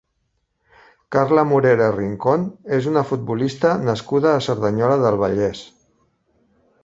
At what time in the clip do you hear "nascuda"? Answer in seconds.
3.91-4.31